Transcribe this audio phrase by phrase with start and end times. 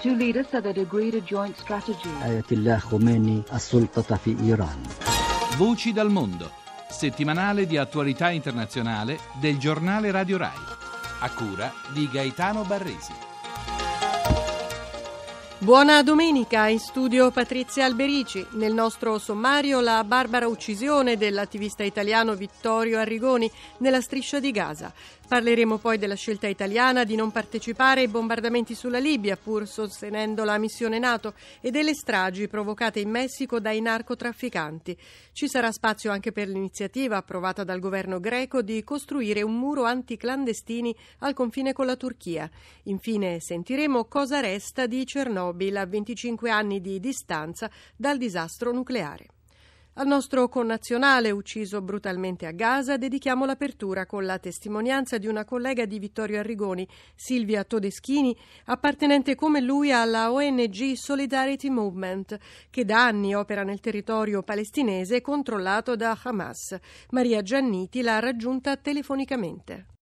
[0.00, 2.08] two leaders said they'd agreed a joint strategy.
[2.22, 4.80] Ayatollah Khomeini as-sultata fi Iran.
[5.56, 6.50] Voci dal mondo,
[6.88, 10.58] settimanale di attualità internazionale del giornale Radio Rai,
[11.20, 13.26] a cura di Gaetano Barresi.
[15.60, 18.46] Buona domenica, in studio Patrizia Alberici.
[18.52, 24.92] Nel nostro sommario la barbara uccisione dell'attivista italiano Vittorio Arrigoni nella striscia di Gaza.
[25.28, 30.56] Parleremo poi della scelta italiana di non partecipare ai bombardamenti sulla Libia, pur sostenendo la
[30.56, 34.96] missione NATO, e delle stragi provocate in Messico dai narcotrafficanti.
[35.32, 40.96] Ci sarà spazio anche per l'iniziativa approvata dal governo greco di costruire un muro anticlandestini
[41.18, 42.50] al confine con la Turchia.
[42.84, 49.26] Infine sentiremo cosa resta di Chernobyl a 25 anni di distanza dal disastro nucleare.
[49.98, 55.86] Al nostro connazionale ucciso brutalmente a Gaza dedichiamo l'apertura con la testimonianza di una collega
[55.86, 62.38] di Vittorio Arrigoni, Silvia Todeschini, appartenente come lui alla ONG Solidarity Movement,
[62.70, 66.78] che da anni opera nel territorio palestinese controllato da Hamas.
[67.10, 69.97] Maria Gianniti l'ha raggiunta telefonicamente.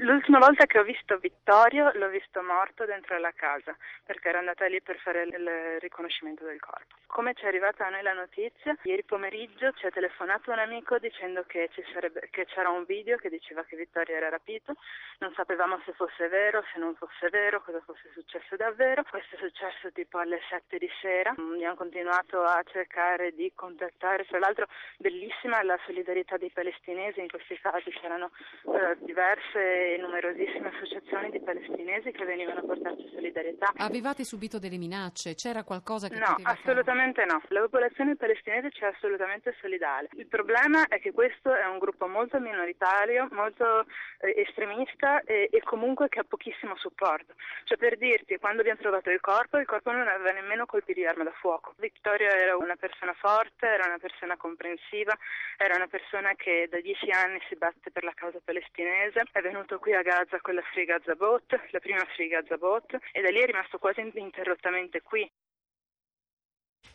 [0.00, 4.64] L'ultima volta che ho visto Vittorio l'ho visto morto dentro la casa perché ero andata
[4.66, 6.94] lì per fare il riconoscimento del corpo.
[7.06, 10.98] Come ci è arrivata a noi la notizia, ieri pomeriggio ci ha telefonato un amico
[10.98, 14.76] dicendo che, sarebbe, che c'era un video che diceva che Vittorio era rapito,
[15.18, 19.02] non sapevamo se fosse vero, se non fosse vero, cosa fosse successo davvero.
[19.02, 24.38] Questo è successo tipo alle 7 di sera, abbiamo continuato a cercare di contattare, tra
[24.38, 24.68] l'altro
[24.98, 28.30] bellissima la solidarietà dei palestinesi in questi casi, c'erano
[28.62, 33.72] eh, diverse numerosissime associazioni di palestinesi che venivano a portarci solidarietà.
[33.76, 35.34] Avevate subito delle minacce?
[35.34, 37.40] C'era qualcosa che no, assolutamente no.
[37.48, 40.08] La popolazione palestinese c'è assolutamente solidale.
[40.12, 43.86] Il problema è che questo è un gruppo molto minoritario, molto
[44.20, 47.34] eh, estremista e, e, comunque che ha pochissimo supporto.
[47.64, 51.06] Cioè per dirti, quando abbiamo trovato il corpo, il corpo non aveva nemmeno colpi di
[51.06, 51.74] arma da fuoco.
[51.78, 55.16] Vittorio era una persona forte, era una persona comprensiva,
[55.56, 59.77] era una persona che da dieci anni si batte per la causa palestinese, è venuto
[59.78, 63.30] qui a Gaza con la Free Gaza Boat, la prima Free Gaza Boat, e da
[63.30, 65.30] lì è rimasto quasi ininterrottamente qui.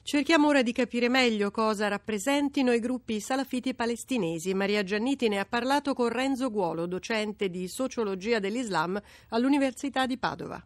[0.02, 4.54] Cerchiamo ora di capire meglio cosa rappresentino i gruppi salafiti palestinesi.
[4.54, 10.62] Maria Gianniti ne ha parlato con Renzo Guolo, docente di sociologia dell'Islam all'Università di Padova.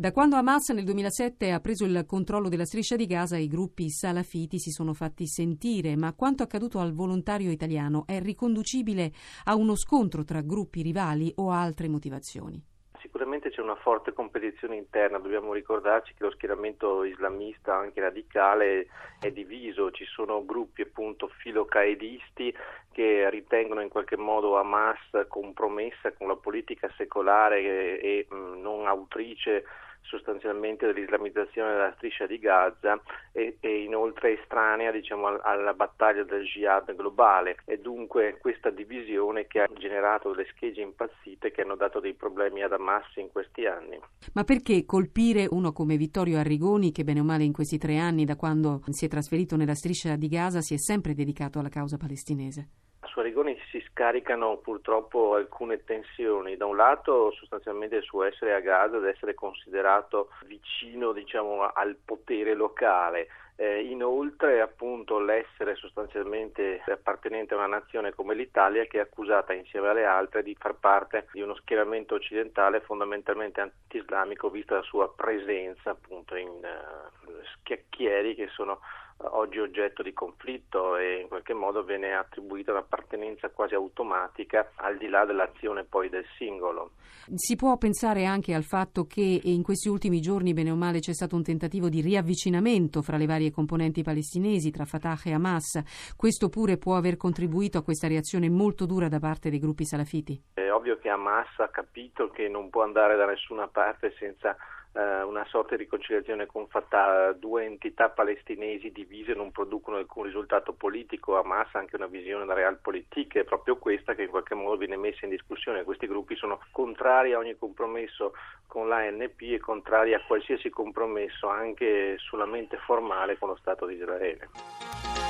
[0.00, 3.90] Da quando Hamas nel 2007 ha preso il controllo della striscia di Gaza, i gruppi
[3.90, 9.12] salafiti si sono fatti sentire, ma quanto accaduto al volontario italiano è riconducibile
[9.44, 12.58] a uno scontro tra gruppi rivali o a altre motivazioni?
[12.98, 18.86] Sicuramente c'è una forte competizione interna, dobbiamo ricordarci che lo schieramento islamista, anche radicale,
[19.20, 22.54] è diviso, ci sono gruppi appunto filocaedisti
[22.90, 29.64] che ritengono in qualche modo Hamas compromessa con la politica secolare e, e non autrice
[30.02, 33.00] sostanzialmente dell'islamizzazione della striscia di Gaza
[33.32, 39.60] e, e inoltre estranea diciamo, alla battaglia del jihad globale e dunque questa divisione che
[39.60, 43.98] ha generato delle schegge impazzite che hanno dato dei problemi ad Hamas in questi anni.
[44.34, 48.24] Ma perché colpire uno come Vittorio Arrigoni che bene o male in questi tre anni
[48.24, 51.96] da quando si è trasferito nella striscia di Gaza si è sempre dedicato alla causa
[51.96, 52.68] palestinese?
[53.10, 53.56] su Arrigoni
[54.00, 60.30] scaricano purtroppo alcune tensioni, da un lato sostanzialmente su essere a Gaza ed essere considerato
[60.46, 68.34] vicino diciamo, al potere locale, eh, inoltre appunto l'essere sostanzialmente appartenente a una nazione come
[68.34, 73.60] l'Italia che è accusata insieme alle altre di far parte di uno schieramento occidentale fondamentalmente
[73.60, 78.80] anti-islamico vista la sua presenza appunto in uh, schiacchieri che sono
[79.22, 85.08] oggi oggetto di conflitto e in qualche modo viene attribuita un'appartenenza quasi automatica al di
[85.08, 86.92] là dell'azione poi del singolo.
[87.34, 91.12] Si può pensare anche al fatto che in questi ultimi giorni, bene o male, c'è
[91.12, 96.14] stato un tentativo di riavvicinamento fra le varie componenti palestinesi, tra Fatah e Hamas.
[96.16, 100.40] Questo pure può aver contribuito a questa reazione molto dura da parte dei gruppi salafiti?
[100.54, 104.56] È ovvio che Hamas ha capito che non può andare da nessuna parte senza
[104.92, 110.72] eh, una sorta di riconciliazione con Fatah, due entità palestinesi divise non producono alcun risultato
[110.72, 114.76] politico, Hamas ha anche una visione da realpolitik, è proprio questa che in qualche modo
[114.76, 118.32] viene messa in discussione, questi gruppi sono contrari a ogni compromesso
[118.66, 125.29] con l'ANP e contrari a qualsiasi compromesso anche solamente formale con lo Stato di Israele.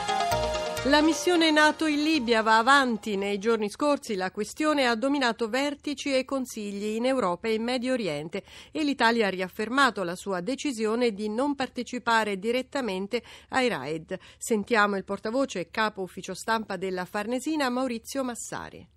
[0.85, 3.15] La missione NATO in Libia va avanti.
[3.15, 7.93] Nei giorni scorsi la questione ha dominato vertici e consigli in Europa e in Medio
[7.93, 8.43] Oriente
[8.73, 14.19] e l'Italia ha riaffermato la sua decisione di non partecipare direttamente ai raid.
[14.39, 18.89] Sentiamo il portavoce e capo ufficio stampa della Farnesina Maurizio Massari.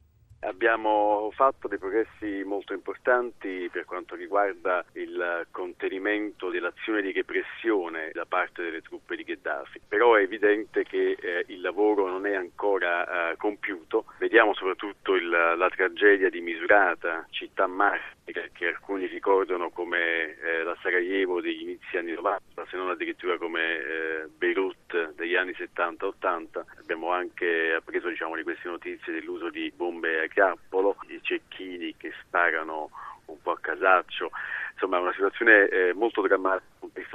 [0.45, 8.25] Abbiamo fatto dei progressi molto importanti per quanto riguarda il contenimento dell'azione di repressione da
[8.25, 13.31] parte delle truppe di Gheddafi, però è evidente che eh, il lavoro non è ancora
[13.31, 14.05] eh, compiuto.
[14.19, 20.75] Vediamo soprattutto il, la tragedia di Misurata, città martica che alcuni ricordano come eh, la
[20.81, 26.63] Sarajevo degli inizi anni 90, se non addirittura come eh, Beirut degli anni 70-80.
[26.79, 32.13] Abbiamo anche appreso diciamo, di queste notizie dell'uso di bombe a grappolo, di cecchini che
[32.21, 32.89] sparano
[33.25, 34.31] un po' a casaccio,
[34.73, 36.72] insomma è una situazione eh, molto drammatica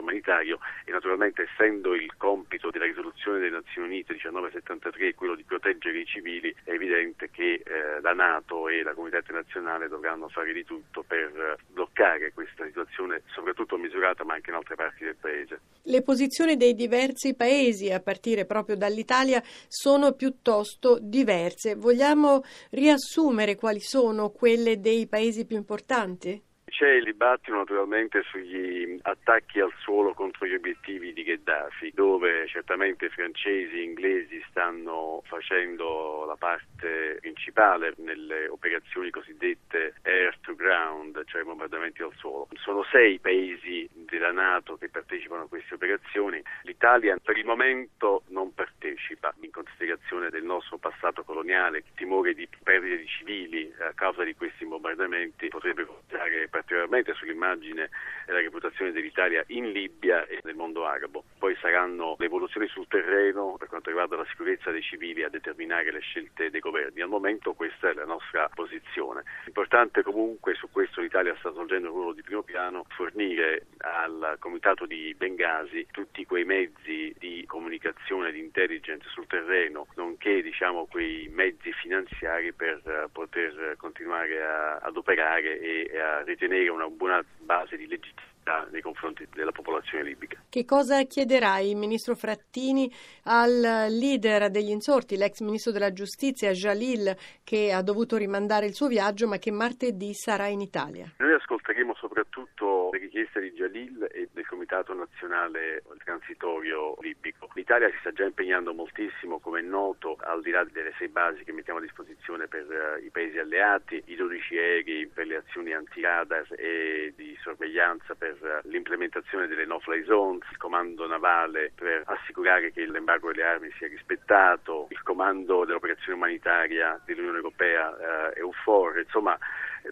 [0.09, 5.99] umanitario e naturalmente essendo il compito della risoluzione delle Nazioni Unite 1973 quello di proteggere
[5.99, 10.65] i civili è evidente che eh, la Nato e la comunità internazionale dovranno fare di
[10.65, 15.61] tutto per bloccare questa situazione soprattutto misurata ma anche in altre parti del paese.
[15.83, 21.75] Le posizioni dei diversi paesi a partire proprio dall'Italia sono piuttosto diverse.
[21.75, 26.48] Vogliamo riassumere quali sono quelle dei paesi più importanti?
[26.79, 33.09] C'è il dibattito naturalmente sugli attacchi al suolo contro gli obiettivi di Gheddafi, dove certamente
[33.09, 41.43] francesi e inglesi stanno facendo la parte principale nelle operazioni cosiddette air to ground, cioè
[41.43, 42.47] bombardamenti al suolo.
[42.53, 46.41] Sono sei paesi della Nato che partecipano a queste operazioni.
[46.63, 52.49] L'Italia per il momento non partecipa in considerazione del nostro passato coloniale, il timore di
[52.63, 55.85] perdite di civili a causa di questi bombardamenti potrebbe
[56.19, 57.89] causare particolarmente sull'immagine
[58.27, 61.25] e la reputazione dell'Italia in Libia e nel mondo arabo.
[61.49, 65.91] Poi saranno le evoluzioni sul terreno per quanto riguarda la sicurezza dei civili a determinare
[65.91, 67.01] le scelte dei governi.
[67.01, 69.23] Al momento questa è la nostra posizione.
[69.47, 74.85] Importante comunque, su questo l'Italia sta svolgendo un ruolo di primo piano, fornire al comitato
[74.85, 81.73] di Bengasi tutti quei mezzi di comunicazione, di intelligence sul terreno, nonché diciamo, quei mezzi
[81.73, 88.37] finanziari per poter continuare a, ad operare e a ritenere una buona base di legittimità
[88.71, 90.43] nei confronti della popolazione libica.
[90.49, 92.91] Che cosa chiederai, ministro Frattini,
[93.25, 93.61] al
[93.91, 97.15] leader degli insorti, l'ex ministro della giustizia Jalil,
[97.45, 101.13] che ha dovuto rimandare il suo viaggio ma che martedì sarà in Italia?
[101.19, 107.51] Noi ascolteremo soprattutto le richieste di Jalil e del Comitato Nazionale Transitorio Libico.
[107.53, 111.45] L'Italia si sta già impegnando moltissimo, come è noto, al di là delle sei basi
[111.45, 115.75] che mettiamo a disposizione per uh, i paesi alleati, i 12 aerei per le azioni
[115.75, 122.73] anti-radar e di sorveglianza per uh, l'implementazione delle no-fly zones, il comando navale per assicurare
[122.73, 129.39] che l'embargo delle armi sia rispettato, il comando dell'operazione umanitaria dell'Unione Europea uh, EUFOR, insomma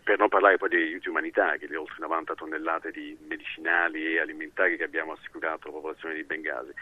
[0.02, 4.76] per non parlare poi degli aiuti umanitari, le oltre 90 tonnellate di medicinali e alimentari
[4.76, 6.72] che abbiamo assicurato alla popolazione di Bengasi.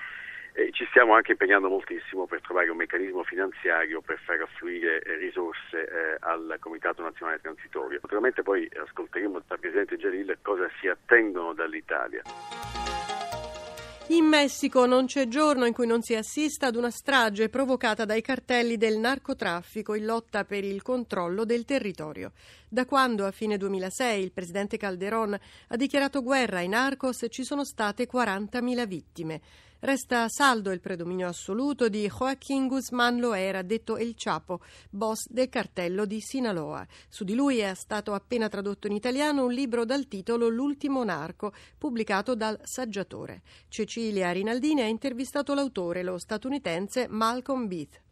[0.57, 5.83] E ci stiamo anche impegnando moltissimo per trovare un meccanismo finanziario per far affluire risorse
[5.83, 7.99] eh, al Comitato Nazionale Transitorio.
[8.01, 12.23] Naturalmente poi ascolteremo dal Presidente Jalil cosa si attendono dall'Italia.
[14.09, 18.21] In Messico non c'è giorno in cui non si assista ad una strage provocata dai
[18.21, 22.33] cartelli del narcotraffico in lotta per il controllo del territorio.
[22.69, 27.65] Da quando a fine 2006 il presidente Calderón ha dichiarato guerra ai narcos ci sono
[27.65, 29.41] state 40.000 vittime.
[29.85, 36.07] Resta saldo il predominio assoluto di Joaquín Guzmán Loera, detto El Chapo, boss del cartello
[36.07, 36.87] di Sinaloa.
[37.07, 41.53] Su di lui è stato appena tradotto in italiano un libro dal titolo L'ultimo narco,
[41.77, 43.43] pubblicato dal saggiatore.
[43.69, 48.04] Cecilia Rinaldini ha intervistato l'autore, lo statunitense Malcolm Beath.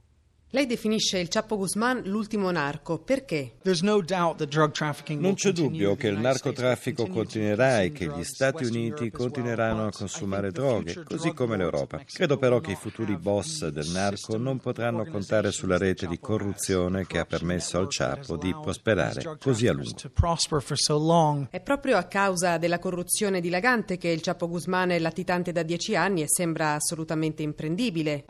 [0.54, 2.98] Lei definisce il Chapo Guzman l'ultimo narco.
[2.98, 3.54] Perché?
[3.62, 10.52] Non c'è dubbio che il narcotraffico continuerà e che gli Stati Uniti continueranno a consumare
[10.52, 12.02] droghe, così come l'Europa.
[12.04, 17.06] Credo però che i futuri boss del narco non potranno contare sulla rete di corruzione
[17.06, 19.96] che ha permesso al Chapo di prosperare così a lungo.
[21.48, 25.96] È proprio a causa della corruzione dilagante che il Chapo Guzman è latitante da dieci
[25.96, 28.24] anni e sembra assolutamente imprendibile.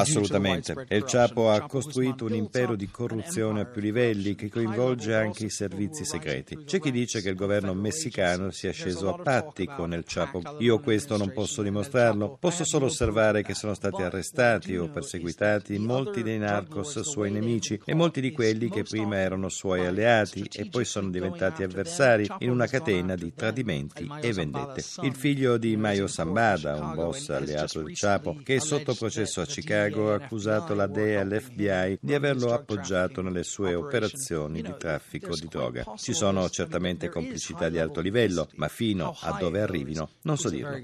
[0.00, 0.72] Assolutamente.
[0.88, 5.14] E il Chapo Chapo ha costruito un impero di corruzione a più livelli che coinvolge
[5.14, 6.64] anche i servizi segreti.
[6.64, 10.56] C'è chi dice che il governo messicano sia sceso a patti con il Chapo.
[10.60, 12.36] Io questo non posso dimostrarlo.
[12.38, 17.94] Posso solo osservare che sono stati arrestati o perseguitati molti dei narcos suoi nemici e
[17.94, 22.66] molti di quelli che prima erano suoi alleati e poi sono diventati avversari in una
[22.66, 24.84] catena di tradimenti e vendette.
[25.02, 29.46] Il figlio di Mayo Sambada, un boss alleato del Chapo, che è sotto processo a
[29.46, 35.34] Chicago, ha accusato la DEA e all'FBI di averlo appoggiato nelle sue operazioni di traffico
[35.34, 35.84] di droga.
[35.96, 40.76] Ci sono certamente complicità di alto livello, ma fino a dove arrivino non so dirlo.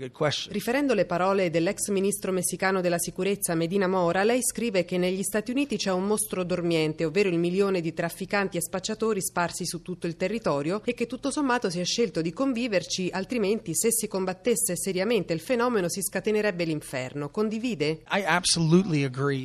[0.50, 5.50] Riferendo le parole dell'ex ministro messicano della sicurezza Medina Mora, lei scrive che negli Stati
[5.50, 10.06] Uniti c'è un mostro dormiente, ovvero il milione di trafficanti e spacciatori sparsi su tutto
[10.06, 14.76] il territorio e che tutto sommato si è scelto di conviverci, altrimenti se si combattesse
[14.76, 17.28] seriamente il fenomeno si scatenerebbe l'inferno.
[17.30, 18.00] Condivide?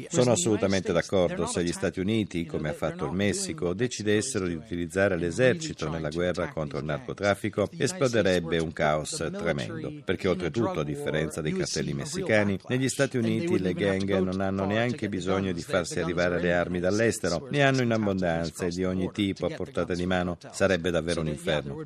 [0.09, 1.45] Sono assolutamente d'accordo.
[1.45, 6.49] Se gli Stati Uniti, come ha fatto il Messico, decidessero di utilizzare l'esercito nella guerra
[6.49, 9.91] contro il narcotraffico, esploderebbe un caos tremendo.
[10.03, 15.09] Perché oltretutto, a differenza dei cartelli messicani, negli Stati Uniti le gang non hanno neanche
[15.09, 19.45] bisogno di farsi arrivare le armi dall'estero, ne hanno in abbondanza e di ogni tipo
[19.45, 20.37] a portata di mano.
[20.51, 21.85] Sarebbe davvero un inferno.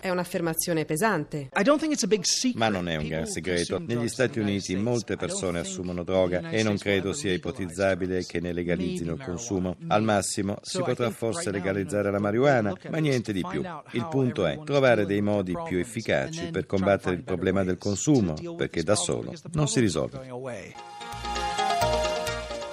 [0.00, 1.48] È un'affermazione pesante.
[2.54, 3.78] Ma non è un gran segreto.
[3.78, 7.95] Negli Stati Uniti molte persone assumono droga e non credo sia ipotizzabile
[8.26, 9.76] che ne legalizzino il consumo.
[9.88, 13.62] Al massimo si potrà forse legalizzare la marijuana, ma niente di più.
[13.92, 18.82] Il punto è trovare dei modi più efficaci per combattere il problema del consumo, perché
[18.82, 20.95] da solo non si risolve.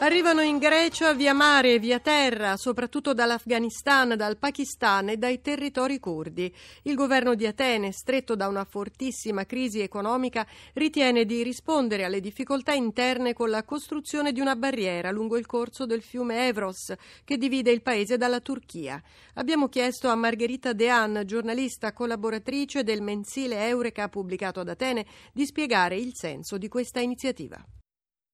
[0.04, 5.98] Arrivano in Grecia via mare e via terra, soprattutto dall'Afghanistan, dal Pakistan e dai territori
[5.98, 6.54] curdi.
[6.82, 12.74] Il governo di Atene, stretto da una fortissima crisi economica, ritiene di rispondere alle difficoltà
[12.74, 16.94] interne con la costruzione di una barriera lungo il corso del fiume Evros
[17.24, 19.02] che divide il paese dalla Turchia.
[19.36, 25.96] Abbiamo chiesto a Margherita Dean, giornalista collaboratrice del mensile Eureka pubblicato ad Atene, di spiegare
[25.96, 27.66] il senso di questa iniziativa.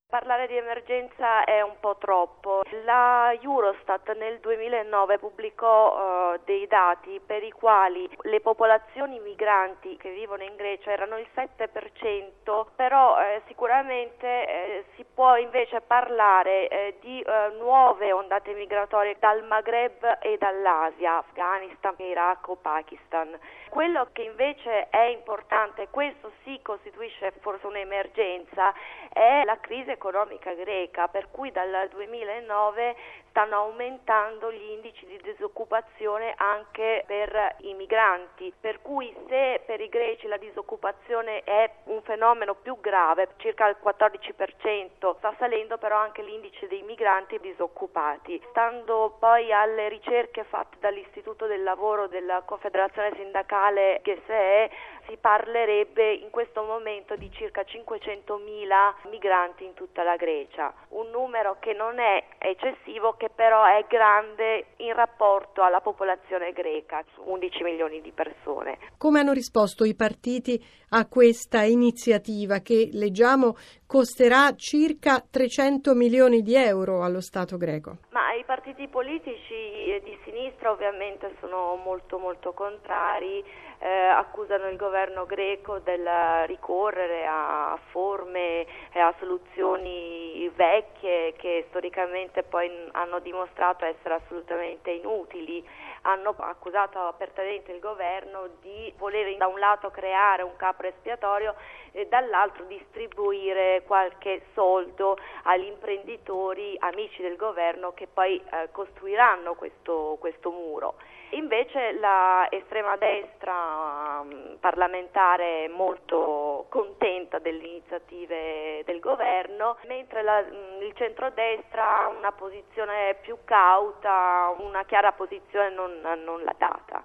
[0.09, 2.63] Parlare di emergenza è un po' troppo.
[2.83, 10.11] La Eurostat nel 2009 pubblicò uh, dei dati per i quali le popolazioni migranti che
[10.11, 16.95] vivono in Grecia erano il 7%, però eh, sicuramente eh, si può invece parlare eh,
[17.01, 23.37] di eh, nuove ondate migratorie dal Maghreb e dall'Asia, Afghanistan, Iraq o Pakistan.
[23.69, 28.73] Quello che invece è importante, questo sì costituisce forse un'emergenza,
[29.13, 32.96] è la crisi economica greca, per cui dal 2009
[33.29, 39.89] stanno aumentando gli indici di disoccupazione anche per i migranti, per cui se per i
[39.89, 46.21] greci la disoccupazione è un fenomeno più grave, circa il 14%, sta salendo però anche
[46.21, 48.41] l'indice dei migranti disoccupati.
[48.50, 54.69] Stando poi alle ricerche fatte dall'Istituto del Lavoro della Confederazione Sindacale GSE,
[55.07, 61.57] si parlerebbe in questo momento di circa 500.000 migranti in tutta la Grecia, un numero
[61.59, 68.01] che non è eccessivo, che però è grande in rapporto alla popolazione greca, 11 milioni
[68.01, 68.77] di persone.
[68.98, 73.55] Come hanno risposto i partiti a questa iniziativa che leggiamo
[73.86, 77.98] costerà circa 300 milioni di euro allo Stato greco?
[78.12, 83.43] Ma i partiti politici di sinistra ovviamente sono molto molto contrari
[83.79, 86.07] eh, accusano il governo greco del
[86.45, 95.65] ricorrere a forme e a soluzioni vecchie che storicamente poi hanno dimostrato essere assolutamente inutili.
[96.03, 101.55] Hanno accusato apertamente il governo di voler da un lato creare un capro espiatorio
[101.91, 110.17] e dall'altro distribuire qualche soldo agli imprenditori amici del governo che poi eh, costruiranno questo,
[110.19, 110.95] questo muro.
[111.31, 120.93] Invece l'estrema destra um, parlamentare molto contenta delle iniziative del governo, mentre la, mm, il
[120.95, 127.03] centrodestra ha una posizione più cauta, una chiara posizione non, non l'ha data.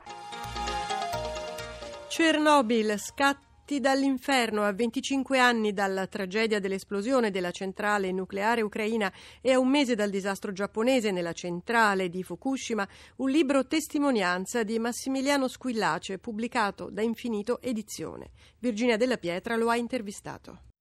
[2.09, 9.53] Chernobyl scatta Fatti dall'inferno a 25 anni dalla tragedia dell'esplosione della centrale nucleare ucraina e
[9.53, 15.49] a un mese dal disastro giapponese nella centrale di Fukushima, un libro testimonianza di Massimiliano
[15.49, 18.33] Squillace pubblicato da Infinito Edizione.
[18.59, 20.74] Virginia Della Pietra lo ha intervistato.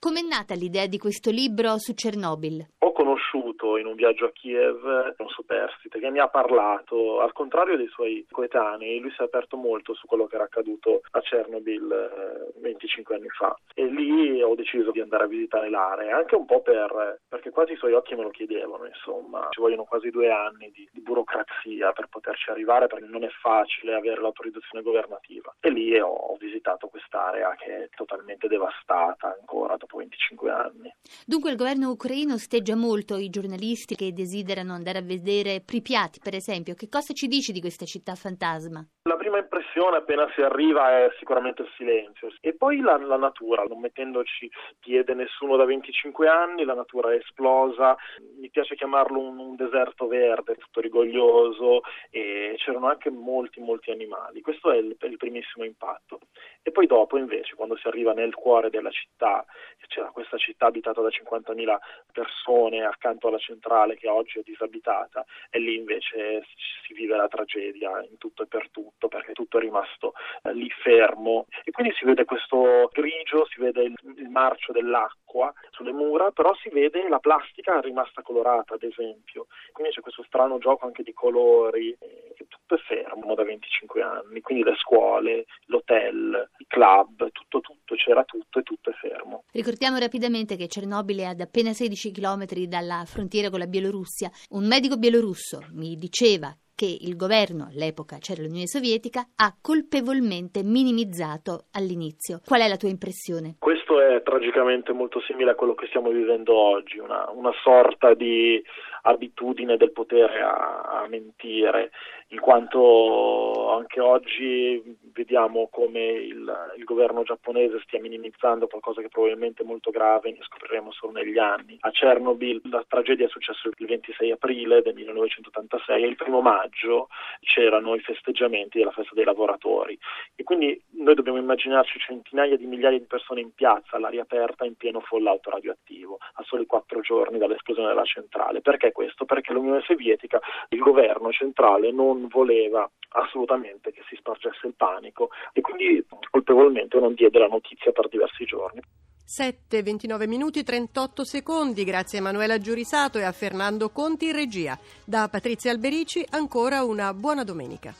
[0.00, 2.68] Com'è nata l'idea di questo libro su Chernobyl?
[2.78, 4.82] Ho conosciuto in un viaggio a Kiev
[5.18, 9.58] un superstite che mi ha parlato, al contrario dei suoi coetanei, lui si è aperto
[9.58, 13.54] molto su quello che era accaduto a Chernobyl eh, 25 anni fa.
[13.74, 17.72] E lì ho deciso di andare a visitare l'area, anche un po' per, perché quasi
[17.72, 21.92] i suoi occhi me lo chiedevano, insomma, ci vogliono quasi due anni di, di burocrazia
[21.92, 25.54] per poterci arrivare perché non è facile avere l'autorizzazione governativa.
[25.60, 30.94] E lì ho visitato quest'area che è totalmente devastata ancora dopo 25 anni.
[31.26, 36.34] Dunque il governo ucraino steggia molto i giornalisti che desiderano andare a vedere Pripyat, per
[36.34, 36.74] esempio.
[36.74, 38.86] Che cosa ci dici di questa città fantasma?
[39.02, 43.64] La prima impressione appena si arriva è sicuramente il silenzio e poi la, la natura,
[43.64, 47.96] non mettendoci piede nessuno da 25 anni, la natura è esplosa,
[48.38, 54.40] mi piace chiamarlo un, un deserto verde, tutto rigoglioso e c'erano anche molti molti animali,
[54.40, 56.20] questo è il, il primissimo impatto.
[56.62, 59.44] E poi dopo invece quando si arriva nel cuore della città,
[59.86, 61.78] c'era questa città abitata da 50.000
[62.12, 66.44] persone accanto alla centrale che oggi è disabitata e lì invece
[66.86, 70.68] si vive la tragedia in tutto e per tutto perché tutto è rimasto eh, lì
[70.82, 76.30] fermo e quindi si vede questo grigio, si vede il, il marcio dell'acqua sulle mura,
[76.30, 81.02] però si vede la plastica rimasta colorata ad esempio, quindi c'è questo strano gioco anche
[81.02, 87.30] di colori, eh, tutto è fermo da 25 anni, quindi le scuole, l'hotel, i club,
[87.30, 89.44] tutto tutto, c'era tutto e tutto è fermo.
[89.52, 94.30] Ricordiamo rapidamente che Cernobile è ad appena 16 km dalla frontiera con la Bielorussia.
[94.50, 101.66] Un medico bielorusso mi diceva che il governo, all'epoca c'era l'Unione Sovietica, ha colpevolmente minimizzato
[101.72, 102.40] all'inizio.
[102.42, 103.56] Qual è la tua impressione?
[103.58, 108.62] Questo è tragicamente molto simile a quello che stiamo vivendo oggi, una, una sorta di
[109.02, 111.90] abitudine del potere a, a mentire,
[112.28, 114.80] in quanto anche oggi
[115.12, 120.38] vediamo come il, il, governo giapponese stia minimizzando qualcosa che probabilmente è molto grave, ne
[120.40, 121.76] scopriremo solo negli anni.
[121.80, 127.08] A Chernobyl la tragedia è successa il 26 aprile del 1986 e il primo maggio
[127.40, 129.98] c'erano i festeggiamenti della festa dei lavoratori
[130.36, 134.76] e quindi noi dobbiamo immaginarci centinaia di migliaia di persone in piazza all'aria aperta in
[134.76, 138.60] pieno fallout radioattivo a soli quattro giorni dall'esplosione della centrale.
[138.60, 139.24] Perché questo?
[139.24, 145.60] Perché l'Unione Sovietica, il governo centrale non voleva assolutamente che si spargesse il panico e
[145.60, 148.80] quindi colpevolmente non diede la notizia per diversi giorni.
[149.24, 154.76] 7, 29 minuti 38 secondi, grazie a Emanuela Giurisato e a Fernando Conti in regia.
[155.04, 157.94] Da Patrizia Alberici ancora una buona domenica.